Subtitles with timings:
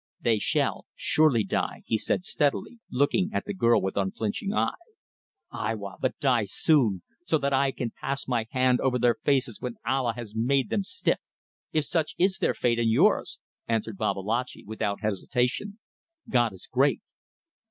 [0.19, 4.71] "They shall, surely, die," he said steadily, looking at the girl with unflinching eye.
[5.51, 5.97] "Ay wa!
[6.01, 7.03] But die soon!
[7.23, 10.81] So that I can pass my hand over their faces when Allah has made them
[10.83, 11.19] stiff."
[11.71, 13.37] "If such is their fate and yours,"
[13.67, 15.77] answered Babalatchi, without hesitation.
[16.27, 17.01] "God is great!"